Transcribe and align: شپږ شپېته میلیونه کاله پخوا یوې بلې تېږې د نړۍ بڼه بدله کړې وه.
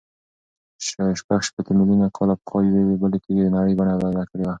شپږ 1.19 1.41
شپېته 1.47 1.71
میلیونه 1.77 2.07
کاله 2.17 2.35
پخوا 2.41 2.59
یوې 2.61 2.95
بلې 3.01 3.17
تېږې 3.23 3.43
د 3.45 3.49
نړۍ 3.57 3.73
بڼه 3.79 3.93
بدله 4.01 4.23
کړې 4.29 4.43
وه. 4.45 4.49